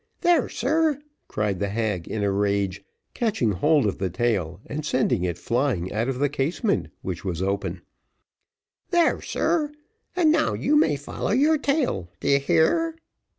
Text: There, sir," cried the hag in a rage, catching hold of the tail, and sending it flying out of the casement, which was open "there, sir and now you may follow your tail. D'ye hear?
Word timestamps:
There, 0.21 0.49
sir," 0.49 0.99
cried 1.27 1.59
the 1.59 1.69
hag 1.69 2.07
in 2.07 2.23
a 2.23 2.31
rage, 2.31 2.83
catching 3.13 3.51
hold 3.51 3.85
of 3.85 3.99
the 3.99 4.09
tail, 4.09 4.59
and 4.65 4.83
sending 4.83 5.23
it 5.23 5.37
flying 5.37 5.93
out 5.93 6.09
of 6.09 6.17
the 6.17 6.27
casement, 6.27 6.87
which 7.03 7.23
was 7.23 7.43
open 7.43 7.83
"there, 8.89 9.21
sir 9.21 9.71
and 10.15 10.31
now 10.31 10.53
you 10.55 10.75
may 10.75 10.95
follow 10.95 11.29
your 11.29 11.59
tail. 11.59 12.09
D'ye 12.19 12.39
hear? 12.39 12.95